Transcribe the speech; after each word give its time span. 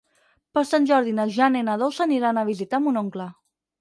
Per 0.57 0.61
Sant 0.69 0.87
Jordi 0.91 1.13
na 1.19 1.27
Jana 1.37 1.61
i 1.63 1.67
na 1.67 1.75
Dolça 1.83 2.03
aniran 2.07 2.41
a 2.43 2.47
visitar 2.51 2.81
mon 2.87 2.99
oncle. 3.07 3.29